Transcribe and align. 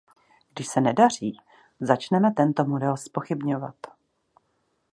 Když 0.53 0.67
se 0.67 0.81
nedaří, 0.81 1.39
začneme 1.79 2.31
tento 2.31 2.65
model 2.65 2.97
zpochybňovat. 2.97 3.75